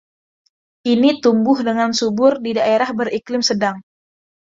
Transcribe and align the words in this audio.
Ini 0.93 1.09
tumbuh 1.23 1.57
dengan 1.67 1.91
subur 1.99 2.33
di 2.45 2.51
daerah 2.59 2.89
beriklim 2.99 3.41
sedang. 3.49 3.77